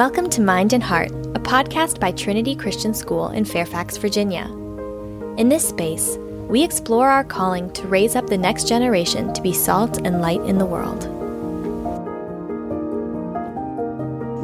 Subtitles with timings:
[0.00, 4.46] Welcome to Mind and Heart, a podcast by Trinity Christian School in Fairfax, Virginia.
[5.36, 6.16] In this space,
[6.48, 10.40] we explore our calling to raise up the next generation to be salt and light
[10.40, 11.02] in the world.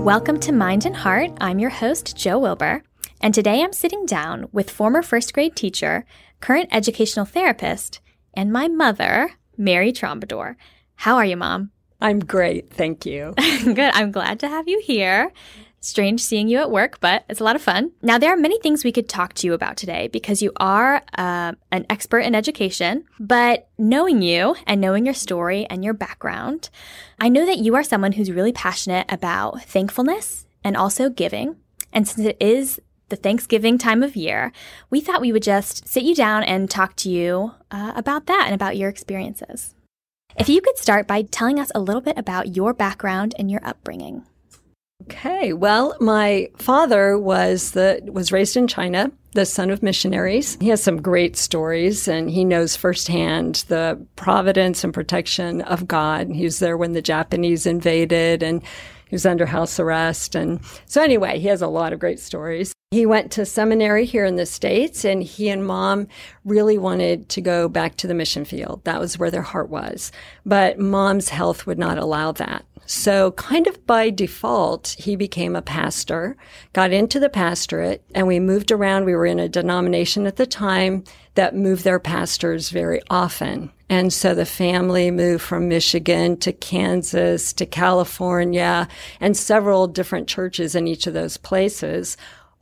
[0.04, 1.30] Welcome to Mind and Heart.
[1.40, 2.82] I'm your host, Joe Wilbur,
[3.22, 6.04] and today I'm sitting down with former first grade teacher,
[6.40, 8.00] current educational therapist,
[8.34, 10.56] and my mother, Mary Trombador.
[10.96, 11.70] How are you, Mom?
[12.00, 12.70] I'm great.
[12.70, 13.34] Thank you.
[13.64, 13.78] Good.
[13.78, 15.32] I'm glad to have you here.
[15.80, 17.92] Strange seeing you at work, but it's a lot of fun.
[18.02, 21.02] Now, there are many things we could talk to you about today because you are
[21.16, 23.04] uh, an expert in education.
[23.20, 26.70] But knowing you and knowing your story and your background,
[27.20, 31.56] I know that you are someone who's really passionate about thankfulness and also giving.
[31.92, 34.52] And since it is the Thanksgiving time of year,
[34.90, 38.44] we thought we would just sit you down and talk to you uh, about that
[38.46, 39.75] and about your experiences.
[40.38, 43.64] If you could start by telling us a little bit about your background and your
[43.64, 44.24] upbringing.
[45.04, 45.52] Okay.
[45.52, 50.58] Well, my father was the was raised in China, the son of missionaries.
[50.60, 56.28] He has some great stories and he knows firsthand the providence and protection of God.
[56.30, 58.62] He was there when the Japanese invaded and
[59.08, 62.72] he was under house arrest and so anyway, he has a lot of great stories.
[62.92, 66.06] He went to seminary here in the States and he and mom
[66.44, 68.82] really wanted to go back to the mission field.
[68.84, 70.12] That was where their heart was.
[70.44, 72.64] But mom's health would not allow that.
[72.86, 76.36] So, kind of by default, he became a pastor,
[76.72, 79.04] got into the pastorate, and we moved around.
[79.04, 83.72] We were in a denomination at the time that moved their pastors very often.
[83.88, 88.88] And so the family moved from Michigan to Kansas to California
[89.20, 92.16] and several different churches in each of those places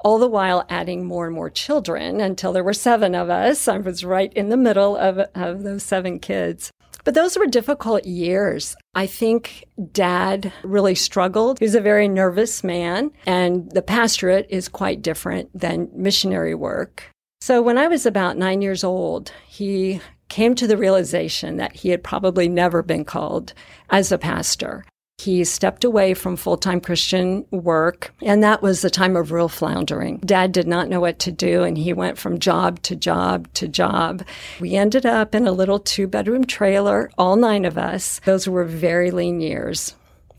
[0.04, 3.66] all the while adding more and more children until there were seven of us.
[3.66, 6.70] I was right in the middle of, of those seven kids.
[7.04, 8.74] But those were difficult years.
[8.94, 11.58] I think dad really struggled.
[11.58, 17.04] He was a very nervous man, and the pastorate is quite different than missionary work.
[17.42, 20.00] So when I was about nine years old, he
[20.30, 23.52] came to the realization that he had probably never been called
[23.90, 24.86] as a pastor.
[25.18, 29.48] He stepped away from full time Christian work, and that was the time of real
[29.48, 30.18] floundering.
[30.18, 33.68] Dad did not know what to do, and he went from job to job to
[33.68, 34.24] job.
[34.60, 38.20] We ended up in a little two bedroom trailer, all nine of us.
[38.24, 39.94] Those were very lean years,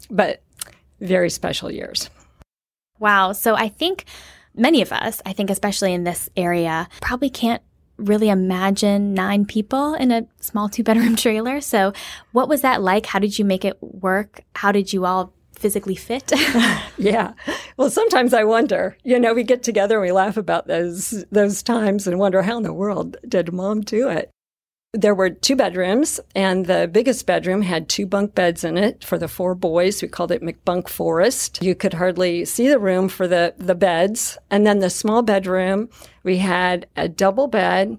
[0.09, 0.43] but
[0.99, 2.09] very special years.
[2.99, 3.31] Wow.
[3.31, 4.05] So I think
[4.53, 7.61] many of us, I think especially in this area, probably can't
[7.97, 11.61] really imagine nine people in a small two bedroom trailer.
[11.61, 11.93] So,
[12.31, 13.05] what was that like?
[13.05, 14.41] How did you make it work?
[14.55, 16.31] How did you all physically fit?
[16.97, 17.33] yeah.
[17.77, 18.97] Well, sometimes I wonder.
[19.03, 22.57] You know, we get together and we laugh about those those times and wonder how
[22.57, 24.31] in the world did mom do it?
[24.95, 29.17] There were two bedrooms, and the biggest bedroom had two bunk beds in it for
[29.17, 30.01] the four boys.
[30.01, 31.61] We called it McBunk Forest.
[31.61, 34.37] You could hardly see the room for the, the beds.
[34.49, 35.89] And then the small bedroom,
[36.23, 37.97] we had a double bed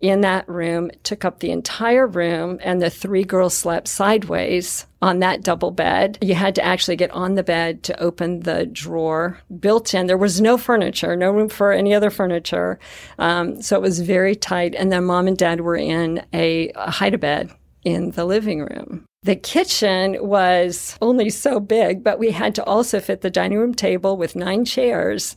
[0.00, 5.20] in that room, took up the entire room, and the three girls slept sideways on
[5.20, 6.18] that double bed.
[6.20, 10.06] You had to actually get on the bed to open the drawer built in.
[10.06, 12.78] There was no furniture, no room for any other furniture.
[13.18, 14.74] Um, so it was very tight.
[14.74, 17.50] And then mom and dad were in a, a hide a bed
[17.84, 19.04] in the living room.
[19.22, 23.74] The kitchen was only so big, but we had to also fit the dining room
[23.74, 25.34] table with nine chairs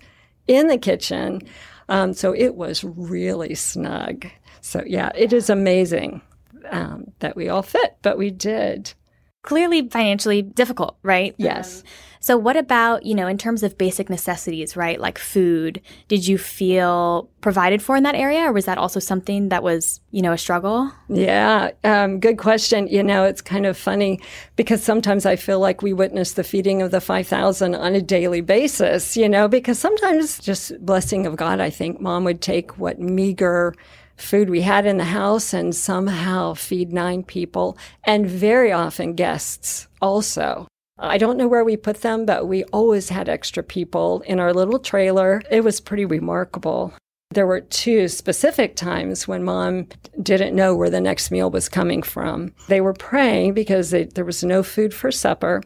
[0.47, 1.41] in the kitchen.
[1.89, 4.27] Um, so it was really snug.
[4.67, 6.21] So, yeah, it is amazing
[6.69, 8.93] um, that we all fit, but we did.
[9.41, 11.33] Clearly financially difficult, right?
[11.37, 11.79] Yes.
[11.79, 11.87] Um,
[12.19, 14.99] so, what about, you know, in terms of basic necessities, right?
[14.99, 19.47] Like food, did you feel provided for in that area, or was that also something
[19.47, 20.91] that was, you know, a struggle?
[21.07, 22.89] Yeah, um, good question.
[22.89, 24.19] You know, it's kind of funny
[24.57, 28.41] because sometimes I feel like we witness the feeding of the 5,000 on a daily
[28.41, 32.99] basis, you know, because sometimes just blessing of God, I think mom would take what
[32.99, 33.73] meager
[34.17, 39.87] food we had in the house and somehow feed nine people and very often guests
[40.01, 40.67] also.
[40.99, 44.51] I don't know where we put them, but we always had extra people in our
[44.53, 45.43] little trailer.
[45.51, 46.93] It was pretty remarkable.
[47.29, 49.89] There were two specific times when mom
[50.21, 52.53] didn't know where the next meal was coming from.
[52.67, 55.61] They were praying because they, there was no food for supper,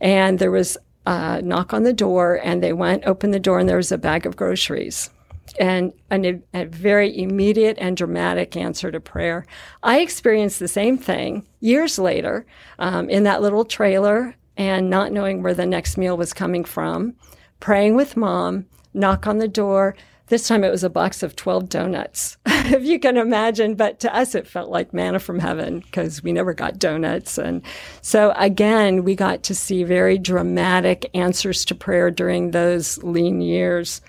[0.00, 3.68] and there was a knock on the door, and they went, opened the door, and
[3.68, 5.10] there was a bag of groceries
[5.58, 9.44] and a, a, very immediate and dramatic answer to prayer.
[9.82, 12.46] I experienced the same thing years later
[12.78, 17.14] um, in that little trailer and not knowing where the next meal was coming from,
[17.60, 19.96] praying with mom, knock on the door.
[20.26, 23.74] This time it was a box of 12 donuts, if you can imagine.
[23.74, 27.38] But to us, it felt like manna from heaven because we never got donuts.
[27.38, 27.62] And
[28.02, 34.02] so again, we got to see very dramatic answers to prayer during those lean years.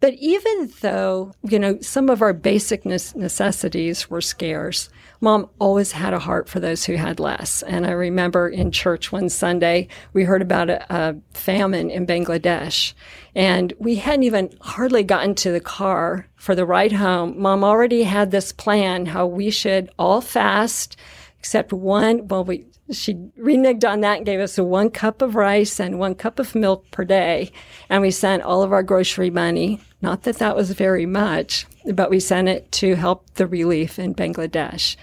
[0.00, 4.90] But even though, you know, some of our basic necessities were scarce,
[5.22, 7.62] mom always had a heart for those who had less.
[7.62, 12.92] And I remember in church one Sunday, we heard about a, a famine in Bangladesh.
[13.34, 17.40] And we hadn't even hardly gotten to the car for the ride home.
[17.40, 20.96] Mom already had this plan how we should all fast
[21.38, 22.28] except one.
[22.28, 26.14] Well, we she reneged on that and gave us one cup of rice and one
[26.14, 27.50] cup of milk per day.
[27.88, 29.80] And we sent all of our grocery money.
[30.02, 34.14] Not that that was very much, but we sent it to help the relief in
[34.14, 34.96] Bangladesh.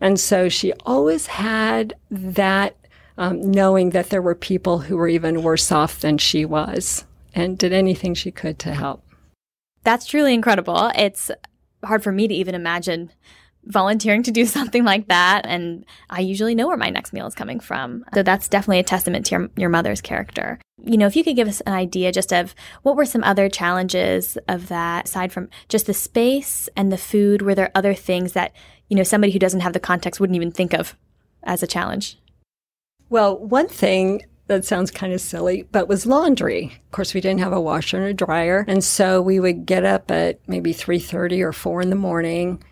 [0.00, 2.76] And so she always had that
[3.16, 7.04] um, knowing that there were people who were even worse off than she was
[7.34, 9.04] and did anything she could to help.
[9.82, 10.90] That's truly incredible.
[10.94, 11.30] It's
[11.84, 13.12] hard for me to even imagine
[13.66, 15.46] volunteering to do something like that.
[15.46, 18.04] And I usually know where my next meal is coming from.
[18.14, 20.58] So that's definitely a testament to your, your mother's character.
[20.82, 23.48] You know, if you could give us an idea just of what were some other
[23.48, 28.32] challenges of that, aside from just the space and the food, were there other things
[28.32, 28.52] that,
[28.88, 30.96] you know, somebody who doesn't have the context wouldn't even think of
[31.42, 32.18] as a challenge?
[33.08, 36.66] Well, one thing that sounds kind of silly, but was laundry.
[36.66, 39.84] Of course, we didn't have a washer and a dryer, and so we would get
[39.84, 42.62] up at maybe 3:30 or 4 in the morning,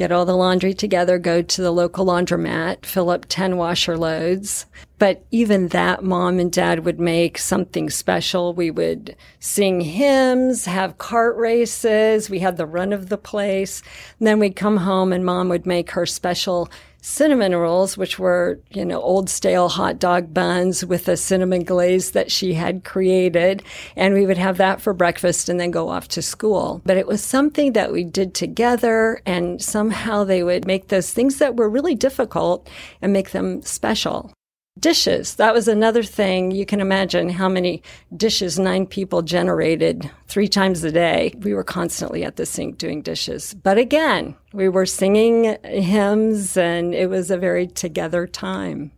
[0.00, 4.64] get all the laundry together, go to the local laundromat, fill up 10 washer loads.
[4.98, 8.54] But even that, mom and dad would make something special.
[8.54, 12.30] We would sing hymns, have cart races.
[12.30, 13.82] We had the run of the place.
[14.18, 16.70] And then we'd come home and mom would make her special
[17.00, 22.12] cinnamon rolls, which were, you know, old stale hot dog buns with a cinnamon glaze
[22.12, 23.62] that she had created.
[23.96, 26.82] And we would have that for breakfast and then go off to school.
[26.84, 31.38] But it was something that we did together and somehow they would make those things
[31.38, 32.68] that were really difficult
[33.00, 34.32] and make them special.
[34.80, 35.34] Dishes.
[35.34, 36.50] That was another thing.
[36.50, 37.82] You can imagine how many
[38.16, 41.34] dishes nine people generated three times a day.
[41.40, 43.54] We were constantly at the sink doing dishes.
[43.54, 48.92] But again, we were singing hymns and it was a very together time.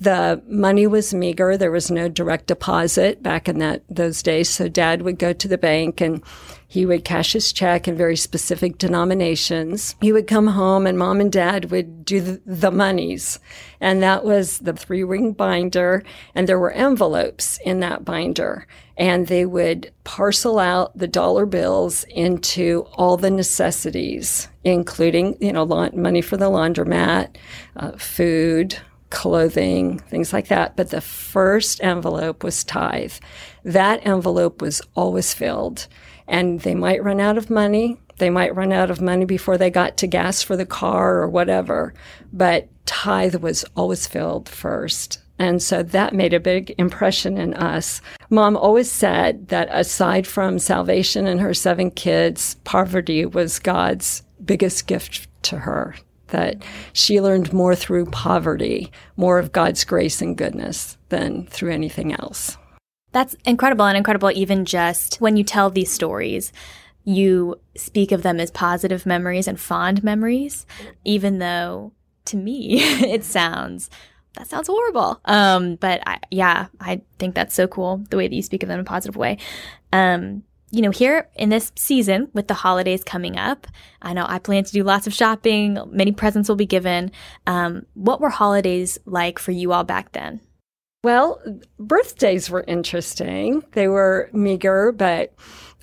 [0.00, 1.58] The money was meager.
[1.58, 4.48] There was no direct deposit back in that those days.
[4.48, 6.22] So dad would go to the bank and
[6.70, 9.96] he would cash his check in very specific denominations.
[10.00, 13.40] He would come home and mom and dad would do the, the monies.
[13.80, 16.04] And that was the three ring binder.
[16.32, 18.68] And there were envelopes in that binder.
[18.96, 25.66] And they would parcel out the dollar bills into all the necessities, including, you know,
[25.66, 27.34] money for the laundromat,
[27.74, 28.78] uh, food,
[29.10, 30.76] clothing, things like that.
[30.76, 33.14] But the first envelope was tithe.
[33.64, 35.88] That envelope was always filled
[36.30, 37.98] and they might run out of money.
[38.18, 41.28] They might run out of money before they got to gas for the car or
[41.28, 41.92] whatever.
[42.32, 45.18] But tithe was always filled first.
[45.38, 48.00] And so that made a big impression in us.
[48.28, 54.86] Mom always said that aside from salvation and her seven kids, poverty was God's biggest
[54.86, 55.96] gift to her.
[56.28, 56.62] That
[56.92, 62.56] she learned more through poverty, more of God's grace and goodness than through anything else.
[63.12, 66.52] That's incredible and incredible even just when you tell these stories
[67.04, 70.66] you speak of them as positive memories and fond memories
[71.04, 71.92] even though
[72.26, 73.90] to me it sounds
[74.36, 75.20] that sounds horrible.
[75.24, 78.68] Um, but I, yeah i think that's so cool the way that you speak of
[78.68, 79.38] them in a positive way.
[79.92, 83.66] Um, you know here in this season with the holidays coming up
[84.02, 87.10] i know i plan to do lots of shopping many presents will be given.
[87.46, 90.40] Um, what were holidays like for you all back then
[91.02, 91.40] well,
[91.78, 93.64] birthdays were interesting.
[93.72, 95.34] They were meager, but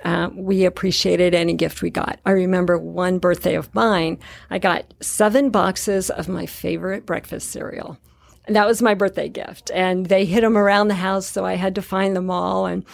[0.03, 2.19] um, we appreciated any gift we got.
[2.25, 4.19] I remember one birthday of mine,
[4.49, 7.97] I got seven boxes of my favorite breakfast cereal.
[8.45, 9.71] And that was my birthday gift.
[9.73, 12.65] And they hid them around the house, so I had to find them all.
[12.65, 12.85] And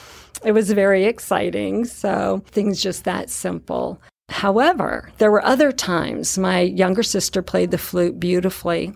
[0.44, 1.86] it was very exciting.
[1.86, 4.02] So things just that simple.
[4.30, 8.94] However, there were other times my younger sister played the flute beautifully.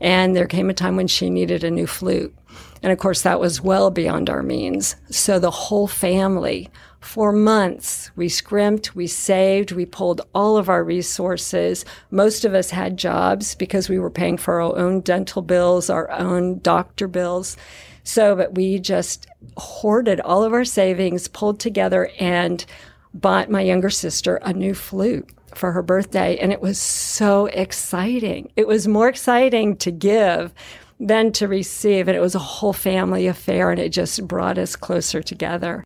[0.00, 2.34] And there came a time when she needed a new flute.
[2.82, 4.96] And of course, that was well beyond our means.
[5.10, 6.70] So the whole family,
[7.00, 11.84] for months, we scrimped, we saved, we pulled all of our resources.
[12.10, 16.10] Most of us had jobs because we were paying for our own dental bills, our
[16.10, 17.56] own doctor bills.
[18.04, 22.64] So, but we just hoarded all of our savings, pulled together, and
[23.12, 26.36] bought my younger sister a new flute for her birthday.
[26.38, 28.52] And it was so exciting.
[28.56, 30.54] It was more exciting to give
[31.00, 32.06] than to receive.
[32.06, 35.82] And it was a whole family affair and it just brought us closer together.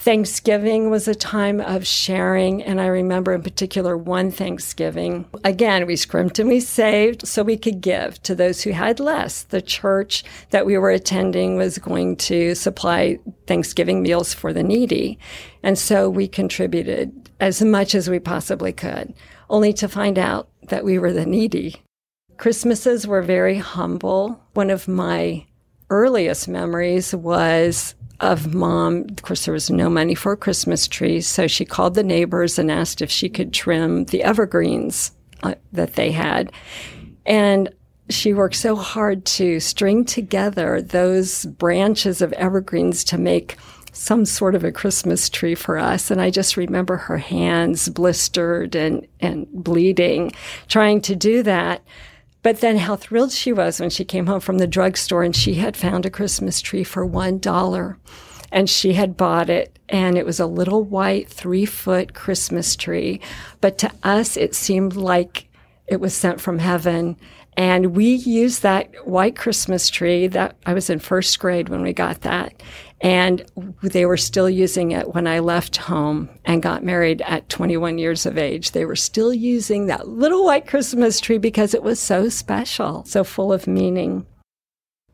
[0.00, 5.26] Thanksgiving was a time of sharing, and I remember in particular one Thanksgiving.
[5.44, 9.42] Again, we scrimped and we saved so we could give to those who had less.
[9.42, 15.18] The church that we were attending was going to supply Thanksgiving meals for the needy.
[15.62, 19.12] And so we contributed as much as we possibly could,
[19.50, 21.82] only to find out that we were the needy.
[22.38, 24.40] Christmases were very humble.
[24.60, 25.46] One of my
[25.88, 29.06] earliest memories was of mom.
[29.08, 32.58] Of course, there was no money for a Christmas tree, so she called the neighbors
[32.58, 35.12] and asked if she could trim the evergreens
[35.42, 36.52] uh, that they had.
[37.24, 37.70] And
[38.10, 43.56] she worked so hard to string together those branches of evergreens to make
[43.92, 46.10] some sort of a Christmas tree for us.
[46.10, 50.32] And I just remember her hands blistered and, and bleeding
[50.68, 51.82] trying to do that.
[52.42, 55.54] But then how thrilled she was when she came home from the drugstore and she
[55.54, 57.96] had found a Christmas tree for $1
[58.52, 63.20] and she had bought it and it was a little white three foot Christmas tree.
[63.60, 65.48] But to us, it seemed like
[65.86, 67.16] it was sent from heaven.
[67.56, 71.92] And we used that white Christmas tree that I was in first grade when we
[71.92, 72.62] got that.
[73.00, 73.44] And
[73.82, 78.26] they were still using it when I left home and got married at 21 years
[78.26, 78.72] of age.
[78.72, 83.24] They were still using that little white Christmas tree because it was so special, so
[83.24, 84.26] full of meaning.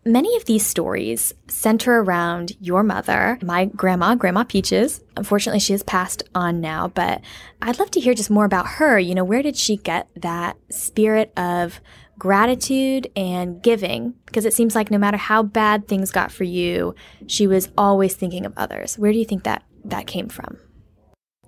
[0.04, 5.00] Many of these stories center around your mother, my grandma, Grandma Peaches.
[5.16, 7.22] Unfortunately, she has passed on now, but
[7.60, 9.00] I'd love to hear just more about her.
[9.00, 11.80] You know, where did she get that spirit of
[12.18, 16.94] gratitude and giving because it seems like no matter how bad things got for you,
[17.26, 18.98] she was always thinking of others.
[18.98, 20.58] Where do you think that that came from?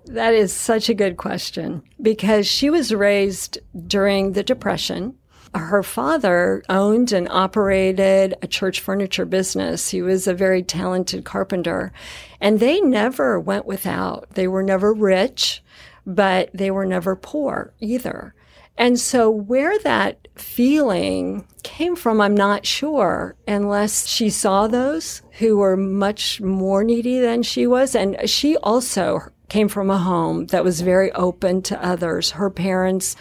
[0.05, 5.15] That is such a good question because she was raised during the Depression.
[5.53, 9.89] Her father owned and operated a church furniture business.
[9.89, 11.91] He was a very talented carpenter,
[12.39, 14.29] and they never went without.
[14.31, 15.63] They were never rich,
[16.05, 18.33] but they were never poor either.
[18.79, 25.57] And so where that feeling came from, I'm not sure, unless she saw those who
[25.57, 27.93] were much more needy than she was.
[27.93, 29.19] And she also
[29.49, 32.31] came from a home that was very open to others.
[32.31, 33.17] Her parents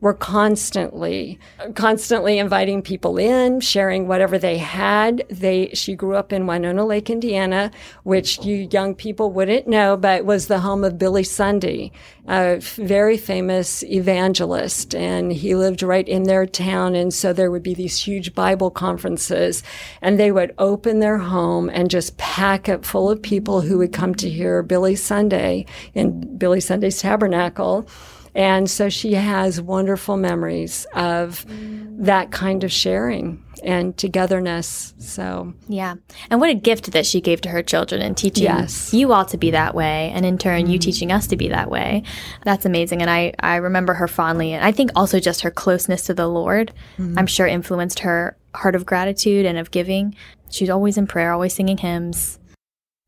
[0.00, 1.38] were constantly,
[1.74, 5.24] constantly inviting people in, sharing whatever they had.
[5.28, 7.72] They, she grew up in Winona Lake, Indiana,
[8.04, 11.90] which you young people wouldn't know, but was the home of Billy Sunday,
[12.28, 14.94] a very famous evangelist.
[14.94, 16.94] And he lived right in their town.
[16.94, 19.64] And so there would be these huge Bible conferences
[20.00, 23.92] and they would open their home and just pack it full of people who would
[23.92, 27.88] come to hear Billy Sunday in Billy Sunday's tabernacle.
[28.34, 34.94] And so she has wonderful memories of that kind of sharing and togetherness.
[34.98, 35.94] So, yeah.
[36.30, 38.94] And what a gift that she gave to her children and teaching yes.
[38.94, 40.12] you all to be that way.
[40.14, 40.72] And in turn, mm-hmm.
[40.72, 42.04] you teaching us to be that way.
[42.44, 43.02] That's amazing.
[43.02, 44.52] And I, I remember her fondly.
[44.52, 47.18] And I think also just her closeness to the Lord, mm-hmm.
[47.18, 50.14] I'm sure influenced her heart of gratitude and of giving.
[50.50, 52.38] She's always in prayer, always singing hymns.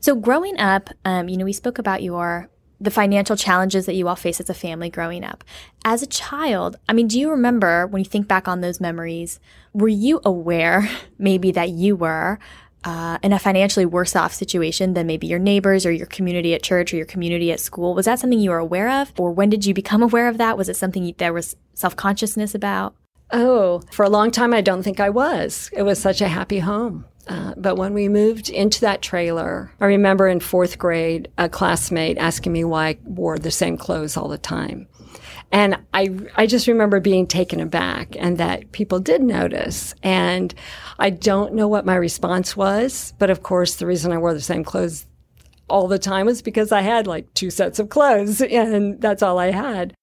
[0.00, 2.49] So growing up, um, you know, we spoke about your
[2.80, 5.44] the financial challenges that you all face as a family growing up.
[5.84, 9.38] As a child, I mean, do you remember when you think back on those memories,
[9.72, 12.38] were you aware maybe that you were
[12.82, 16.62] uh, in a financially worse off situation than maybe your neighbors or your community at
[16.62, 17.94] church or your community at school?
[17.94, 19.12] Was that something you were aware of?
[19.18, 20.56] Or when did you become aware of that?
[20.56, 22.94] Was it something there was self consciousness about?
[23.32, 25.70] Oh, for a long time, I don't think I was.
[25.72, 27.04] It was such a happy home.
[27.29, 32.19] Uh, but when we moved into that trailer, I remember in fourth grade, a classmate
[32.19, 34.89] asking me why I wore the same clothes all the time.
[35.53, 39.95] And I, I just remember being taken aback and that people did notice.
[40.03, 40.55] And
[40.99, 44.41] I don't know what my response was, but of course, the reason I wore the
[44.41, 45.07] same clothes
[45.69, 49.39] all the time was because I had like two sets of clothes and that's all
[49.39, 49.95] I had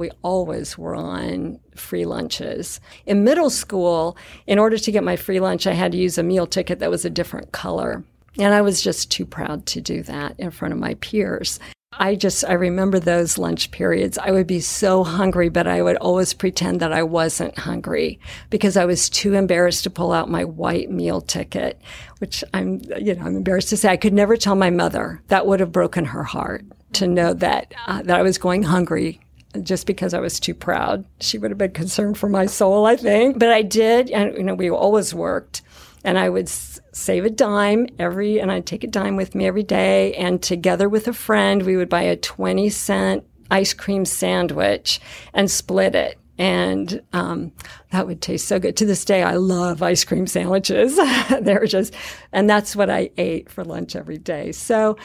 [0.00, 2.80] we always were on free lunches.
[3.04, 4.16] In middle school,
[4.46, 6.90] in order to get my free lunch, I had to use a meal ticket that
[6.90, 8.02] was a different color.
[8.38, 11.60] And I was just too proud to do that in front of my peers.
[11.92, 14.16] I just, I remember those lunch periods.
[14.16, 18.76] I would be so hungry, but I would always pretend that I wasn't hungry because
[18.76, 21.78] I was too embarrassed to pull out my white meal ticket,
[22.18, 25.20] which I'm, you know, I'm embarrassed to say I could never tell my mother.
[25.28, 26.64] That would have broken her heart
[26.94, 29.20] to know that, uh, that I was going hungry
[29.62, 31.04] just because I was too proud.
[31.20, 33.38] She would have been concerned for my soul, I think.
[33.38, 35.62] But I did, and you know, we always worked,
[36.04, 39.62] and I would save a dime every, and I'd take a dime with me every
[39.62, 45.00] day, and together with a friend, we would buy a twenty cent ice cream sandwich
[45.34, 46.16] and split it.
[46.38, 47.52] And um,
[47.90, 48.74] that would taste so good.
[48.78, 50.96] To this day, I love ice cream sandwiches.
[51.42, 51.94] They're just,
[52.32, 54.52] and that's what I ate for lunch every day.
[54.52, 54.96] So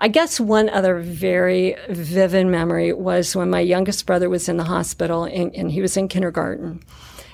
[0.00, 4.64] I guess one other very vivid memory was when my youngest brother was in the
[4.64, 6.84] hospital and, and he was in kindergarten.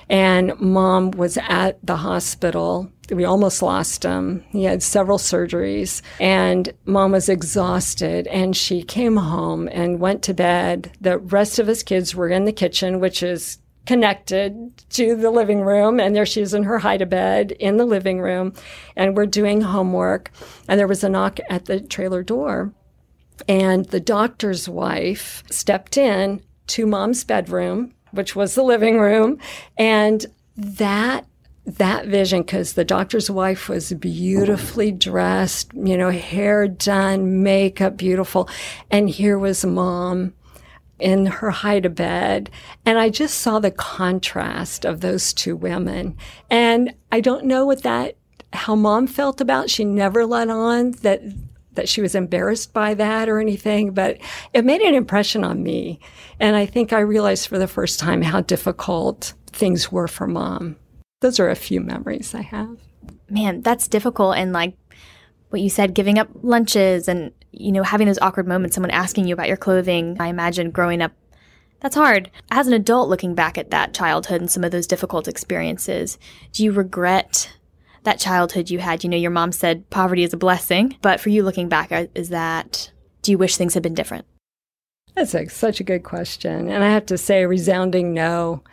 [0.09, 2.91] And mom was at the hospital.
[3.11, 4.43] We almost lost him.
[4.49, 10.33] He had several surgeries and mom was exhausted and she came home and went to
[10.33, 10.91] bed.
[11.01, 15.61] The rest of us kids were in the kitchen, which is connected to the living
[15.61, 18.53] room and there she is in her hide a bed in the living room
[18.95, 20.31] and we're doing homework
[20.67, 22.73] and there was a knock at the trailer door
[23.47, 29.37] and the doctor's wife stepped in to mom's bedroom which was the living room
[29.77, 30.25] and
[30.55, 31.25] that
[31.65, 38.47] that vision because the doctor's wife was beautifully dressed you know hair done makeup beautiful
[38.91, 40.33] and here was mom
[40.99, 42.49] in her hide a bed.
[42.85, 46.17] And I just saw the contrast of those two women.
[46.49, 48.17] And I don't know what that,
[48.53, 49.69] how mom felt about.
[49.69, 51.21] She never let on that,
[51.73, 54.17] that she was embarrassed by that or anything, but
[54.53, 55.99] it made an impression on me.
[56.39, 60.77] And I think I realized for the first time how difficult things were for mom.
[61.21, 62.77] Those are a few memories I have.
[63.29, 64.37] Man, that's difficult.
[64.37, 64.75] And like
[65.55, 69.25] what you said, giving up lunches and you know, having those awkward moments, someone asking
[69.25, 70.17] you about your clothing.
[70.19, 71.13] I imagine growing up,
[71.79, 72.29] that's hard.
[72.51, 76.17] As an adult, looking back at that childhood and some of those difficult experiences,
[76.51, 77.53] do you regret
[78.03, 79.03] that childhood you had?
[79.03, 82.29] You know, your mom said poverty is a blessing, but for you looking back, is
[82.29, 84.25] that, do you wish things had been different?
[85.13, 86.69] That's a, such a good question.
[86.69, 88.63] And I have to say, a resounding no.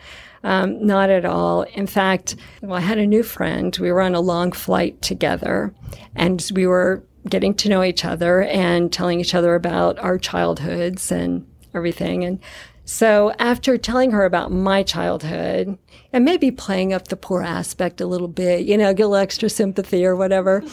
[0.45, 1.63] Um, not at all.
[1.63, 3.77] In fact, well, I had a new friend.
[3.81, 5.73] We were on a long flight together,
[6.17, 11.13] and we were getting to know each other and telling each other about our childhoods
[11.13, 12.25] and everything.
[12.25, 12.41] And
[12.85, 15.79] so after telling her about my childhood
[16.13, 19.23] and maybe playing up the poor aspect a little bit, you know, get a little
[19.23, 20.65] extra sympathy or whatever,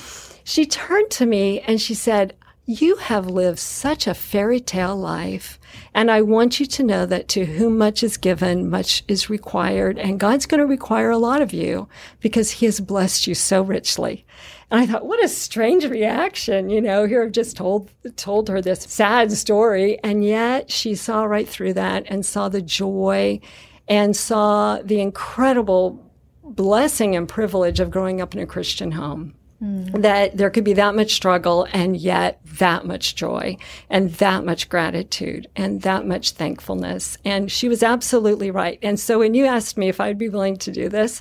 [0.43, 2.35] she turned to me and she said,
[2.65, 5.58] you have lived such a fairy tale life.
[5.93, 9.97] And I want you to know that to whom much is given, much is required.
[9.97, 11.87] And God's going to require a lot of you
[12.19, 14.25] because he has blessed you so richly.
[14.71, 18.61] And I thought, what a strange reaction, you know, here I've just told, told her
[18.61, 19.99] this sad story.
[20.03, 23.39] And yet she saw right through that and saw the joy
[23.87, 26.05] and saw the incredible
[26.43, 29.33] blessing and privilege of growing up in a Christian home.
[29.61, 30.01] Mm.
[30.01, 33.57] That there could be that much struggle and yet that much joy
[33.89, 37.17] and that much gratitude and that much thankfulness.
[37.25, 38.79] And she was absolutely right.
[38.81, 41.19] And so when you asked me if I'd be willing to do this,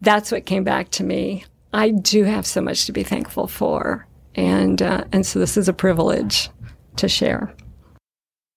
[0.00, 1.46] that's what came back to me.
[1.72, 4.06] I do have so much to be thankful for.
[4.36, 6.50] And, uh, and so this is a privilege
[6.96, 7.52] to share.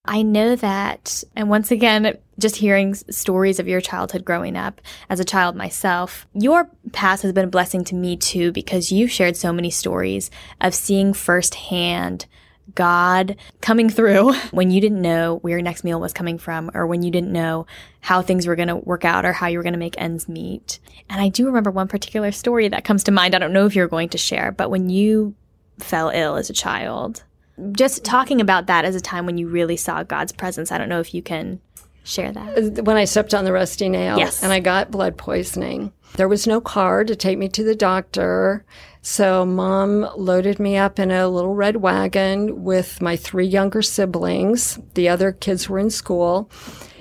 [0.04, 5.20] I know that, and once again, just hearing stories of your childhood growing up as
[5.20, 9.36] a child myself, your past has been a blessing to me too, because you've shared
[9.36, 12.26] so many stories of seeing firsthand
[12.74, 16.86] God coming through when you didn't know where your next meal was coming from or
[16.86, 17.66] when you didn't know
[18.00, 20.28] how things were going to work out or how you were going to make ends
[20.28, 20.78] meet.
[21.08, 23.34] And I do remember one particular story that comes to mind.
[23.34, 25.34] I don't know if you're going to share, but when you
[25.78, 27.24] fell ill as a child,
[27.72, 30.70] just talking about that as a time when you really saw God's presence.
[30.70, 31.60] I don't know if you can
[32.08, 32.78] share that.
[32.78, 34.42] Uh, when I stepped on the rusty nail yes.
[34.42, 38.64] and I got blood poisoning, there was no car to take me to the doctor.
[39.02, 44.78] So mom loaded me up in a little red wagon with my three younger siblings.
[44.94, 46.50] The other kids were in school.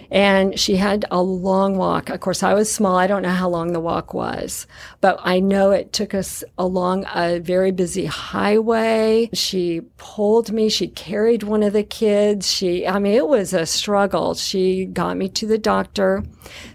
[0.10, 2.10] And she had a long walk.
[2.10, 2.96] Of course, I was small.
[2.96, 4.67] I don't know how long the walk was,
[5.02, 9.30] but I know it took us along a very busy highway.
[9.34, 10.70] She pulled me.
[10.70, 12.52] She carried one of the kids.
[12.52, 14.34] She, I mean, it was a struggle.
[14.34, 16.24] She got me to the doctor.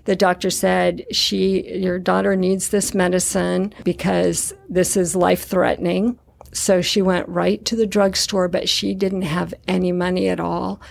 [0.05, 6.19] The doctor said, she, your daughter needs this medicine because this is life threatening.
[6.53, 10.83] So she went right to the drugstore, but she didn't have any money at all.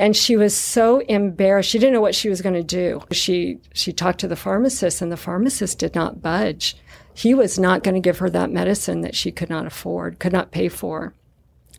[0.00, 1.68] And she was so embarrassed.
[1.68, 3.02] She didn't know what she was going to do.
[3.12, 6.74] She, she talked to the pharmacist and the pharmacist did not budge.
[7.12, 10.32] He was not going to give her that medicine that she could not afford, could
[10.32, 11.12] not pay for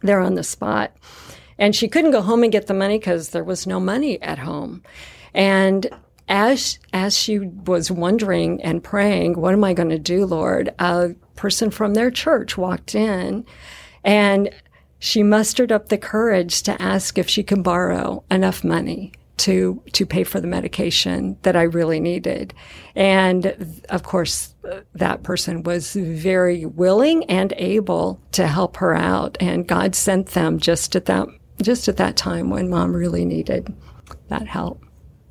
[0.03, 0.95] there on the spot.
[1.57, 4.37] And she couldn't go home and get the money because there was no money at
[4.37, 4.83] home.
[5.33, 5.89] And
[6.29, 10.69] as as she was wondering and praying, what am I going to do, Lord?
[10.77, 13.47] A person from their church walked in
[14.03, 14.51] and
[15.01, 20.05] she mustered up the courage to ask if she could borrow enough money to to
[20.05, 22.53] pay for the medication that I really needed.
[22.95, 24.53] And of course,
[24.93, 29.37] that person was very willing and able to help her out.
[29.39, 31.27] And God sent them just at that
[31.63, 33.73] just at that time when mom really needed
[34.27, 34.83] that help.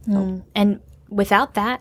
[0.09, 0.43] Mm.
[0.57, 1.81] And without that,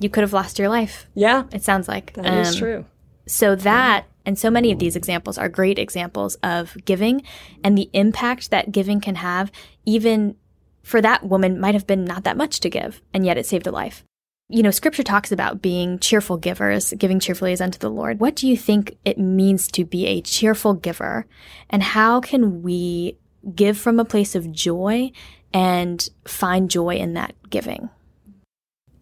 [0.00, 1.06] you could have lost your life.
[1.14, 2.84] Yeah, it sounds like that um, is true.
[3.26, 7.22] So that And so many of these examples are great examples of giving
[7.64, 9.50] and the impact that giving can have,
[9.84, 10.36] even
[10.82, 13.66] for that woman might have been not that much to give, and yet it saved
[13.66, 14.04] a life.
[14.48, 18.20] You know, scripture talks about being cheerful givers, giving cheerfully as unto the Lord.
[18.20, 21.26] What do you think it means to be a cheerful giver?
[21.70, 23.16] And how can we
[23.54, 25.12] give from a place of joy
[25.54, 27.88] and find joy in that giving?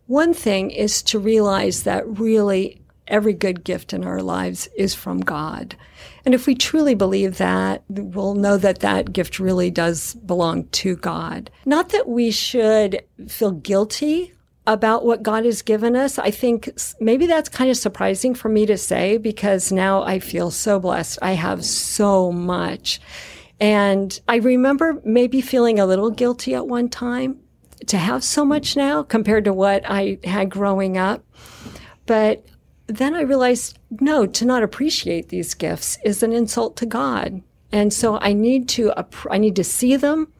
[0.06, 2.80] One thing is to realize that really
[3.11, 5.77] every good gift in our lives is from God.
[6.25, 10.96] And if we truly believe that, we'll know that that gift really does belong to
[10.96, 11.51] God.
[11.66, 14.33] Not that we should feel guilty
[14.66, 16.18] about what God has given us.
[16.18, 16.70] I think
[17.01, 21.18] maybe that's kind of surprising for me to say because now I feel so blessed.
[21.23, 23.01] I have so much.
[23.59, 27.40] And I remember maybe feeling a little guilty at one time
[27.87, 31.25] to have so much now compared to what I had growing up.
[32.07, 32.44] But
[32.96, 37.42] then I realized, no, to not appreciate these gifts is an insult to God.
[37.72, 38.92] And so I need to,
[39.31, 40.33] I need to see them.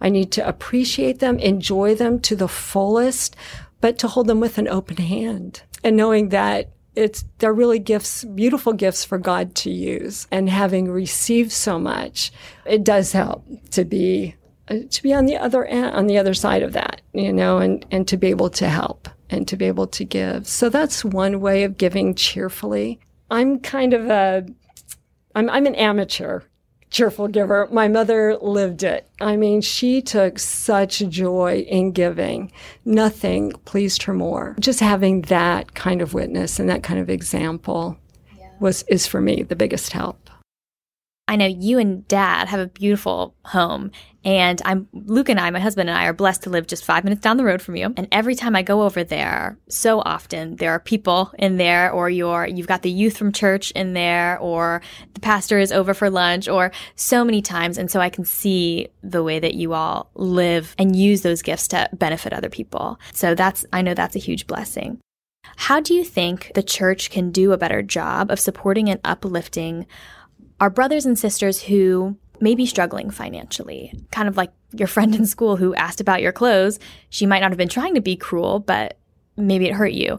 [0.00, 3.36] I need to appreciate them, enjoy them to the fullest,
[3.80, 8.24] but to hold them with an open hand and knowing that it's, they're really gifts,
[8.24, 10.26] beautiful gifts for God to use.
[10.30, 12.32] And having received so much,
[12.64, 14.34] it does help to be,
[14.68, 17.58] uh, to be on the other end, on the other side of that, you know,
[17.58, 20.46] and, and to be able to help and to be able to give.
[20.46, 23.00] So that's one way of giving cheerfully.
[23.30, 24.46] I'm kind of a,
[25.34, 26.40] I'm, I'm an amateur
[26.90, 27.68] cheerful giver.
[27.70, 29.08] My mother lived it.
[29.20, 32.52] I mean, she took such joy in giving.
[32.84, 34.56] Nothing pleased her more.
[34.58, 37.98] Just having that kind of witness and that kind of example
[38.36, 38.50] yeah.
[38.60, 40.27] was, is for me the biggest help.
[41.28, 43.92] I know you and dad have a beautiful home
[44.24, 47.04] and I'm Luke and I, my husband and I are blessed to live just five
[47.04, 47.92] minutes down the road from you.
[47.96, 52.10] And every time I go over there, so often there are people in there or
[52.10, 54.82] you're, you've got the youth from church in there or
[55.14, 57.78] the pastor is over for lunch or so many times.
[57.78, 61.68] And so I can see the way that you all live and use those gifts
[61.68, 62.98] to benefit other people.
[63.12, 64.98] So that's, I know that's a huge blessing.
[65.56, 69.86] How do you think the church can do a better job of supporting and uplifting
[70.60, 73.92] our brothers and sisters who may be struggling financially.
[74.10, 76.78] Kind of like your friend in school who asked about your clothes.
[77.10, 78.98] She might not have been trying to be cruel, but
[79.36, 80.18] maybe it hurt you.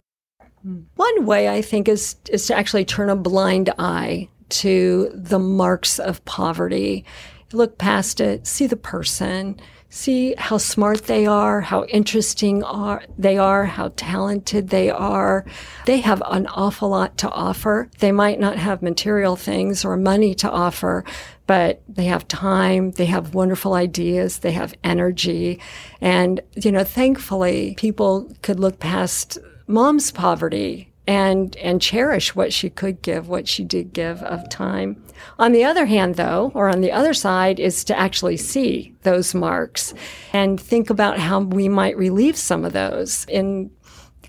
[0.95, 5.99] One way I think is is to actually turn a blind eye to the marks
[5.99, 7.05] of poverty.
[7.53, 13.37] Look past it, see the person, see how smart they are, how interesting are they
[13.37, 15.45] are, how talented they are.
[15.85, 17.89] They have an awful lot to offer.
[17.99, 21.03] They might not have material things or money to offer,
[21.47, 25.59] but they have time, they have wonderful ideas, they have energy.
[25.99, 32.69] And, you know, thankfully people could look past mom's poverty and and cherish what she
[32.69, 35.03] could give, what she did give of time.
[35.37, 39.33] On the other hand, though, or on the other side, is to actually see those
[39.33, 39.93] marks
[40.33, 43.71] and think about how we might relieve some of those in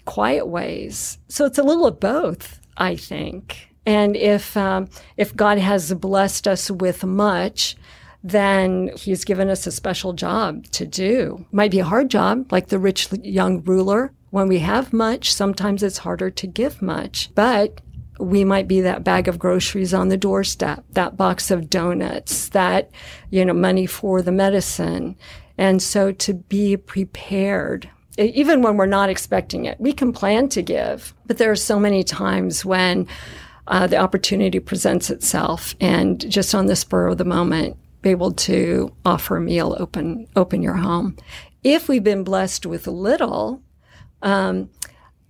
[0.05, 1.19] quiet ways.
[1.29, 3.69] So it's a little of both, I think.
[3.87, 7.77] And if um, if God has blessed us with much,
[8.23, 11.47] then he's given us a special job to do.
[11.53, 15.83] Might be a hard job, like the rich young ruler when we have much, sometimes
[15.83, 17.81] it's harder to give much, but
[18.21, 22.91] we might be that bag of groceries on the doorstep, that box of donuts, that,
[23.31, 25.17] you know, money for the medicine.
[25.57, 30.63] And so to be prepared, even when we're not expecting it, we can plan to
[30.63, 33.07] give, but there are so many times when
[33.67, 38.33] uh, the opportunity presents itself and just on the spur of the moment, be able
[38.33, 41.17] to offer a meal, open, open your home.
[41.63, 43.63] If we've been blessed with little,
[44.23, 44.71] um,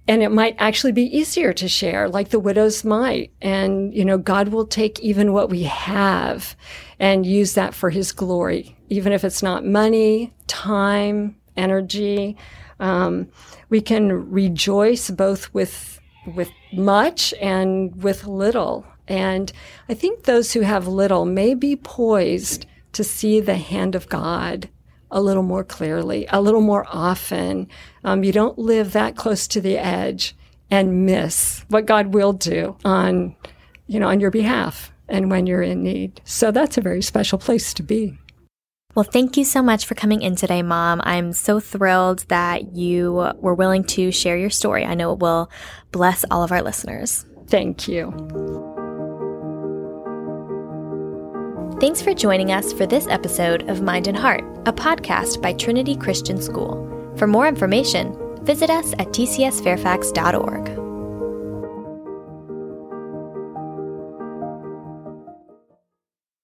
[0.08, 4.18] and it mite actually be easier to share like the widow's might and you know
[4.18, 6.56] god will take even what we have
[6.98, 12.36] and use that for his glory even if it's not money time energy.
[12.80, 13.28] Um,
[13.68, 16.00] we can rejoice both with
[16.34, 18.84] with much and with little.
[19.08, 19.52] And
[19.88, 24.68] i think those who have little may be poised to see the hand of god
[25.10, 27.68] a little more clearly, a little more often.
[28.04, 30.34] Um, you don't live that close to the edge
[30.70, 33.34] and miss what God will do on,
[33.86, 36.20] you know, on your behalf and when you're in need.
[36.24, 38.16] So that's a very special place to be.
[38.94, 41.00] Well, thank you so much for coming in today, Mom.
[41.04, 44.84] I'm so thrilled that you were willing to share your story.
[44.84, 45.50] I know it will
[45.92, 47.24] bless all of our listeners.
[47.46, 48.10] Thank you.
[51.80, 55.96] Thanks for joining us for this episode of Mind and Heart, a podcast by Trinity
[55.96, 56.86] Christian School.
[57.16, 58.14] For more information,
[58.44, 60.79] visit us at tcsfairfax.org.